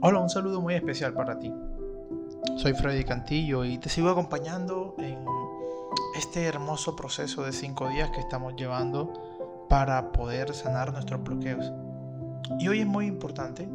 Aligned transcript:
Hola, 0.00 0.18
un 0.18 0.30
saludo 0.30 0.60
muy 0.60 0.74
especial 0.74 1.12
para 1.12 1.38
ti. 1.38 1.54
Soy 2.56 2.72
Freddy 2.74 3.04
Cantillo 3.04 3.64
y 3.64 3.78
te 3.78 3.88
sigo 3.88 4.08
acompañando 4.08 4.96
en 4.98 5.24
este 6.16 6.44
hermoso 6.44 6.96
proceso 6.96 7.44
de 7.44 7.52
cinco 7.52 7.88
días 7.88 8.10
que 8.10 8.18
estamos 8.18 8.54
llevando 8.56 9.12
para 9.68 10.10
poder 10.10 10.54
sanar 10.54 10.92
nuestros 10.92 11.22
bloqueos. 11.22 11.72
Y 12.58 12.66
hoy 12.66 12.80
es 12.80 12.86
muy 12.86 13.06
importante 13.06 13.68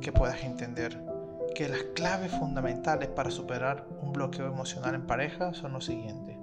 que 0.00 0.10
puedas 0.10 0.42
entender 0.42 1.04
que 1.54 1.68
las 1.68 1.82
claves 1.94 2.32
fundamentales 2.32 3.08
para 3.08 3.30
superar 3.30 3.86
un 4.00 4.12
bloqueo 4.12 4.46
emocional 4.46 4.94
en 4.94 5.06
pareja 5.06 5.54
son 5.54 5.72
los 5.72 5.84
siguientes. 5.84 6.36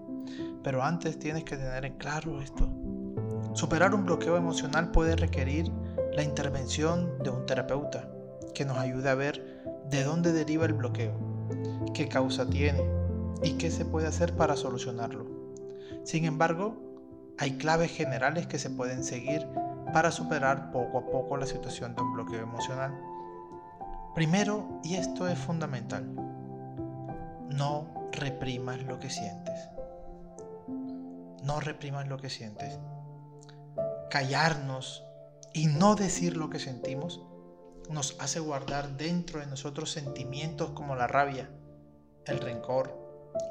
Pero 0.64 0.84
antes 0.84 1.18
tienes 1.18 1.44
que 1.46 1.58
tener 1.58 1.86
en 1.86 1.98
claro 1.98 2.42
esto. 2.42 2.70
Superar 3.54 3.96
un 3.96 4.06
bloqueo 4.06 4.38
emocional 4.38 4.92
puede 4.92 5.16
requerir 5.16 5.72
la 6.14 6.24
intervención 6.24 7.18
de 7.24 7.32
un 7.32 7.46
terapeuta 7.46 8.08
que 8.54 8.66
nos 8.66 8.78
ayude 8.78 9.10
a 9.10 9.16
ver 9.16 9.64
de 9.90 10.04
dónde 10.04 10.32
deriva 10.32 10.66
el 10.66 10.74
bloqueo, 10.74 11.14
qué 11.94 12.08
causa 12.08 12.50
tiene 12.50 12.84
y 13.44 13.54
qué 13.54 13.72
se 13.72 13.86
puede 13.86 14.08
hacer 14.08 14.36
para 14.36 14.56
solucionarlo. 14.56 15.26
Sin 16.04 16.26
embargo, 16.26 16.76
hay 17.38 17.58
claves 17.58 17.92
generales 17.92 18.48
que 18.48 18.60
se 18.60 18.70
pueden 18.70 19.04
seguir 19.04 19.48
para 19.94 20.12
superar 20.12 20.72
poco 20.72 21.00
a 21.00 21.06
poco 21.10 21.38
la 21.38 21.46
situación 21.46 21.96
de 21.96 22.02
un 22.02 22.14
bloqueo 22.14 22.42
emocional. 22.42 22.98
Primero, 24.16 24.80
y 24.84 24.96
esto 24.96 25.28
es 25.28 25.38
fundamental, 25.38 26.14
no 27.50 27.88
reprimas 28.12 28.82
lo 28.84 29.00
que 29.00 29.10
sientes. 29.10 29.70
No 31.44 31.60
reprimas 31.60 32.08
lo 32.08 32.18
que 32.18 32.30
sientes. 32.30 32.80
Callarnos 34.10 35.04
y 35.54 35.68
no 35.68 35.96
decir 35.96 36.38
lo 36.38 36.50
que 36.50 36.60
sentimos 36.60 37.22
nos 37.92 38.16
hace 38.20 38.40
guardar 38.40 38.98
dentro 38.98 39.40
de 39.40 39.48
nosotros 39.48 39.92
sentimientos 39.92 40.72
como 40.72 40.96
la 40.96 41.08
rabia, 41.08 41.50
el 42.26 42.40
rencor 42.40 42.98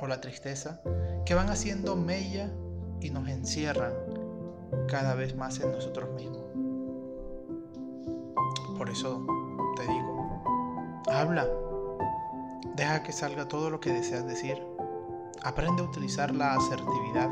o 0.01 0.07
la 0.07 0.21
tristeza 0.21 0.81
que 1.25 1.35
van 1.35 1.51
haciendo 1.51 1.97
mella 1.97 2.51
y 3.01 3.11
nos 3.11 3.29
encierran 3.29 3.93
cada 4.89 5.15
vez 5.15 5.37
más 5.37 5.61
en 5.61 5.73
nosotros 5.73 6.11
mismos. 6.15 6.45
Por 8.77 8.89
eso 8.89 9.25
te 9.77 9.83
digo, 9.83 10.43
habla, 11.11 11.47
deja 12.77 13.03
que 13.03 13.13
salga 13.13 13.47
todo 13.47 13.69
lo 13.69 13.79
que 13.79 13.93
deseas 13.93 14.27
decir, 14.27 14.63
aprende 15.43 15.83
a 15.83 15.87
utilizar 15.87 16.35
la 16.35 16.55
asertividad 16.55 17.31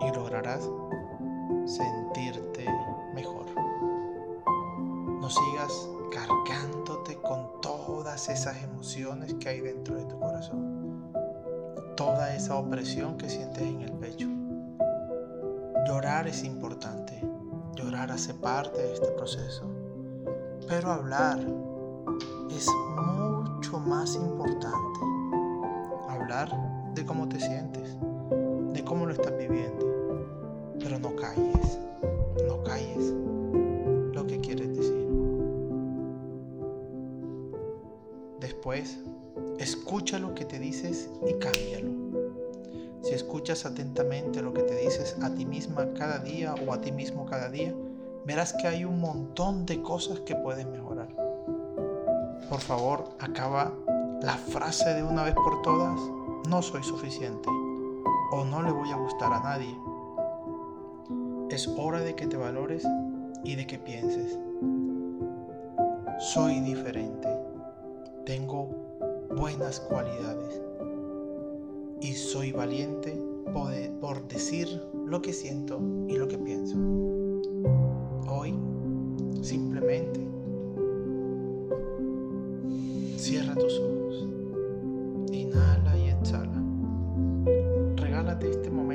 y 0.00 0.14
lograrás 0.14 0.68
sentirte 1.66 2.57
esas 8.28 8.62
emociones 8.62 9.34
que 9.34 9.48
hay 9.48 9.60
dentro 9.60 9.96
de 9.96 10.04
tu 10.04 10.18
corazón, 10.18 11.12
toda 11.96 12.34
esa 12.34 12.56
opresión 12.56 13.16
que 13.16 13.28
sientes 13.28 13.62
en 13.62 13.82
el 13.82 13.92
pecho. 13.92 14.28
Llorar 15.86 16.28
es 16.28 16.44
importante, 16.44 17.20
llorar 17.74 18.12
hace 18.12 18.34
parte 18.34 18.80
de 18.80 18.94
este 18.94 19.08
proceso, 19.08 19.64
pero 20.68 20.92
hablar 20.92 21.38
es 22.50 22.66
mucho 22.96 23.78
más 23.80 24.14
importante. 24.14 25.00
Hablar 26.08 26.50
de 26.94 27.04
cómo 27.04 27.28
te 27.28 27.40
sientes, 27.40 27.96
de 28.72 28.84
cómo 28.84 29.06
lo 29.06 29.12
estás 29.12 29.36
viviendo, 29.38 29.86
pero 30.78 30.98
no 30.98 31.16
calles, 31.16 31.78
no 32.46 32.62
calles 32.62 33.14
Después, 38.40 38.98
escucha 39.58 40.18
lo 40.18 40.34
que 40.34 40.44
te 40.44 40.58
dices 40.58 41.10
y 41.26 41.34
cámbialo. 41.34 41.90
Si 43.02 43.14
escuchas 43.14 43.64
atentamente 43.64 44.42
lo 44.42 44.52
que 44.52 44.62
te 44.62 44.76
dices 44.76 45.16
a 45.22 45.34
ti 45.34 45.46
misma 45.46 45.92
cada 45.94 46.18
día 46.18 46.54
o 46.54 46.72
a 46.72 46.80
ti 46.80 46.92
mismo 46.92 47.26
cada 47.26 47.48
día, 47.48 47.74
verás 48.24 48.52
que 48.52 48.68
hay 48.68 48.84
un 48.84 49.00
montón 49.00 49.66
de 49.66 49.82
cosas 49.82 50.20
que 50.20 50.34
puedes 50.34 50.66
mejorar. 50.66 51.08
Por 52.48 52.60
favor, 52.60 53.10
acaba 53.18 53.72
la 54.22 54.36
frase 54.36 54.94
de 54.94 55.02
una 55.02 55.24
vez 55.24 55.34
por 55.34 55.62
todas, 55.62 56.00
no 56.48 56.62
soy 56.62 56.82
suficiente 56.82 57.48
o 58.30 58.44
no 58.44 58.62
le 58.62 58.72
voy 58.72 58.90
a 58.90 58.96
gustar 58.96 59.32
a 59.32 59.40
nadie. 59.40 59.76
Es 61.50 61.68
hora 61.68 62.00
de 62.00 62.14
que 62.14 62.26
te 62.26 62.36
valores 62.36 62.86
y 63.44 63.54
de 63.54 63.66
que 63.66 63.78
pienses, 63.78 64.38
soy 66.18 66.60
diferente, 66.60 67.28
tengo 68.28 68.68
buenas 69.34 69.80
cualidades 69.80 70.60
y 72.02 72.12
soy 72.12 72.52
valiente 72.52 73.18
por, 73.54 74.28
decir 74.28 74.68
lo 75.06 75.22
que 75.22 75.32
siento 75.32 75.80
y 76.06 76.18
lo 76.18 76.28
que 76.28 76.36
pienso. 76.36 76.76
Hoy 78.28 78.54
simplemente 79.40 80.20
cierra 83.16 83.54
tus 83.54 83.80
ojos, 83.80 84.28
inhala 85.32 85.96
y 85.96 86.08
exhala. 86.10 86.62
Regálate 87.96 88.50
este 88.50 88.70
momento 88.70 88.87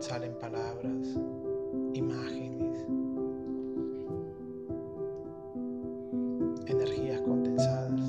salen 0.00 0.34
palabras, 0.34 1.16
imágenes, 1.94 2.86
energías 6.66 7.20
condensadas 7.20 8.00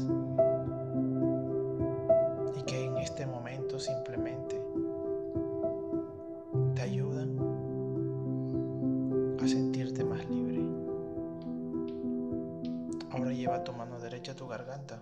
y 2.57 2.63
que 2.63 2.85
en 2.85 2.97
este 2.97 3.25
momento 3.27 3.79
simplemente 3.79 4.59
te 6.75 6.81
ayudan 6.81 7.37
a 9.39 9.47
sentirte 9.47 10.03
más 10.03 10.27
libre. 10.29 10.61
Ahora 13.11 13.31
lleva 13.31 13.63
tu 13.63 13.73
mano 13.73 13.99
derecha 13.99 14.31
a 14.31 14.35
tu 14.35 14.47
garganta. 14.47 15.01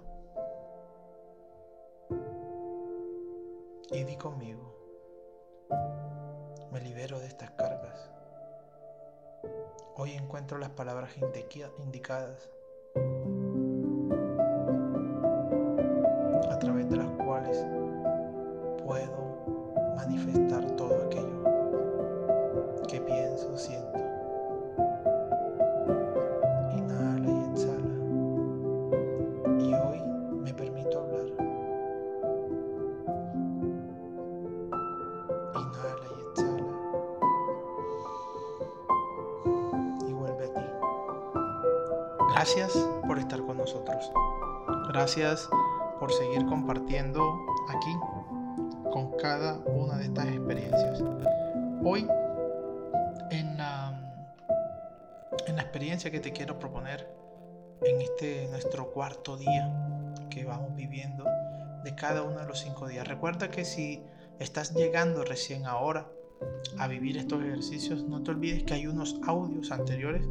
Y 3.93 4.05
di 4.05 4.15
conmigo, 4.15 4.73
me 6.71 6.79
libero 6.79 7.19
de 7.19 7.27
estas 7.27 7.51
cargas. 7.51 8.09
Hoy 9.95 10.13
encuentro 10.13 10.57
las 10.57 10.69
palabras 10.69 11.11
indicadas 11.17 12.49
Gracias 42.41 42.73
por 43.05 43.19
estar 43.19 43.39
con 43.45 43.57
nosotros. 43.57 44.11
Gracias 44.87 45.47
por 45.99 46.11
seguir 46.11 46.43
compartiendo 46.47 47.39
aquí 47.69 47.95
con 48.91 49.15
cada 49.17 49.59
una 49.59 49.97
de 49.99 50.05
estas 50.05 50.25
experiencias. 50.25 51.03
Hoy, 51.83 52.07
en 53.29 53.57
la, 53.57 54.11
en 55.45 55.55
la 55.55 55.61
experiencia 55.61 56.09
que 56.09 56.19
te 56.19 56.31
quiero 56.31 56.57
proponer, 56.57 57.07
en 57.83 58.01
este 58.01 58.47
nuestro 58.47 58.91
cuarto 58.91 59.37
día 59.37 59.71
que 60.31 60.43
vamos 60.43 60.75
viviendo 60.75 61.25
de 61.83 61.93
cada 61.93 62.23
uno 62.23 62.39
de 62.39 62.47
los 62.47 62.57
cinco 62.57 62.87
días. 62.87 63.07
Recuerda 63.07 63.51
que 63.51 63.65
si 63.65 64.01
estás 64.39 64.73
llegando 64.73 65.23
recién 65.23 65.67
ahora 65.67 66.07
a 66.79 66.87
vivir 66.87 67.17
estos 67.17 67.43
ejercicios, 67.43 68.03
no 68.05 68.23
te 68.23 68.31
olvides 68.31 68.63
que 68.63 68.73
hay 68.73 68.87
unos 68.87 69.19
audios 69.27 69.71
anteriores 69.71 70.25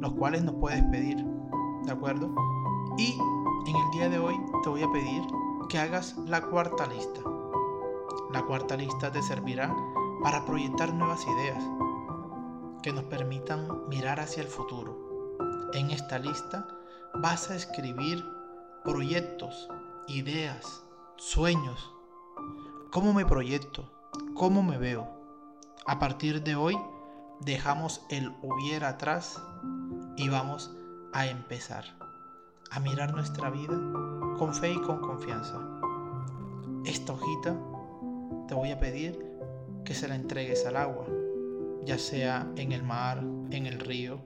los 0.00 0.12
cuales 0.14 0.44
nos 0.44 0.54
puedes 0.56 0.82
pedir, 0.84 1.16
¿de 1.86 1.92
acuerdo? 1.92 2.28
Y 2.98 3.18
en 3.66 3.76
el 3.76 3.90
día 3.92 4.08
de 4.08 4.18
hoy 4.18 4.38
te 4.62 4.68
voy 4.68 4.82
a 4.82 4.90
pedir 4.90 5.22
que 5.68 5.78
hagas 5.78 6.16
la 6.26 6.42
cuarta 6.42 6.86
lista. 6.86 7.20
La 8.32 8.42
cuarta 8.42 8.76
lista 8.76 9.10
te 9.12 9.22
servirá 9.22 9.74
para 10.22 10.44
proyectar 10.44 10.92
nuevas 10.92 11.24
ideas 11.26 11.62
que 12.82 12.92
nos 12.92 13.04
permitan 13.04 13.88
mirar 13.88 14.18
hacia 14.18 14.42
el 14.42 14.48
futuro. 14.48 15.38
En 15.74 15.90
esta 15.90 16.18
lista 16.18 16.66
vas 17.14 17.50
a 17.50 17.56
escribir 17.56 18.24
proyectos, 18.84 19.68
ideas, 20.08 20.84
sueños. 21.16 21.92
¿Cómo 22.90 23.12
me 23.12 23.24
proyecto? 23.24 23.90
¿Cómo 24.34 24.62
me 24.62 24.78
veo? 24.78 25.08
A 25.86 26.00
partir 26.00 26.42
de 26.42 26.56
hoy 26.56 26.76
dejamos 27.40 28.04
el 28.10 28.34
hubiera 28.42 28.88
atrás 28.88 29.40
y 30.16 30.28
vamos 30.28 30.75
a 31.16 31.26
empezar 31.28 31.86
a 32.70 32.78
mirar 32.78 33.14
nuestra 33.14 33.48
vida 33.48 33.74
con 34.36 34.52
fe 34.52 34.72
y 34.72 34.80
con 34.82 35.00
confianza. 35.00 35.58
Esta 36.84 37.14
hojita 37.14 37.56
te 38.46 38.54
voy 38.54 38.70
a 38.70 38.78
pedir 38.78 39.18
que 39.82 39.94
se 39.94 40.08
la 40.08 40.14
entregues 40.14 40.66
al 40.66 40.76
agua, 40.76 41.06
ya 41.86 41.98
sea 41.98 42.46
en 42.56 42.72
el 42.72 42.82
mar, 42.82 43.24
en 43.50 43.64
el 43.64 43.80
río 43.80 44.20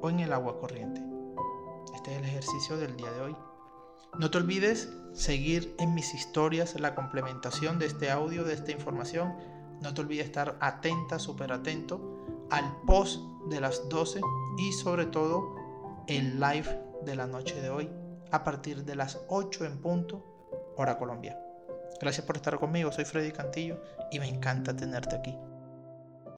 o 0.00 0.08
en 0.08 0.20
el 0.20 0.32
agua 0.32 0.58
corriente. 0.58 1.02
Este 1.94 2.12
es 2.12 2.18
el 2.18 2.24
ejercicio 2.24 2.78
del 2.78 2.96
día 2.96 3.12
de 3.12 3.20
hoy. 3.20 3.36
No 4.18 4.30
te 4.30 4.38
olvides 4.38 4.88
seguir 5.12 5.74
en 5.78 5.92
mis 5.92 6.14
historias 6.14 6.80
la 6.80 6.94
complementación 6.94 7.78
de 7.78 7.84
este 7.84 8.10
audio, 8.10 8.44
de 8.44 8.54
esta 8.54 8.72
información. 8.72 9.34
No 9.82 9.92
te 9.92 10.00
olvides 10.00 10.24
estar 10.24 10.56
atenta, 10.60 11.18
súper 11.18 11.52
atento 11.52 12.48
al 12.50 12.80
post 12.86 13.20
de 13.50 13.60
las 13.60 13.86
12 13.90 14.22
y 14.56 14.72
sobre 14.72 15.04
todo 15.04 15.60
el 16.10 16.40
live 16.40 16.66
de 17.02 17.14
la 17.14 17.28
noche 17.28 17.60
de 17.62 17.70
hoy 17.70 17.88
a 18.32 18.42
partir 18.42 18.84
de 18.84 18.96
las 18.96 19.20
8 19.28 19.64
en 19.64 19.80
punto, 19.80 20.72
hora 20.76 20.98
Colombia. 20.98 21.38
Gracias 22.00 22.26
por 22.26 22.34
estar 22.34 22.58
conmigo, 22.58 22.90
soy 22.90 23.04
Freddy 23.04 23.30
Cantillo 23.30 23.80
y 24.10 24.18
me 24.18 24.28
encanta 24.28 24.74
tenerte 24.74 25.14
aquí. 25.14 25.38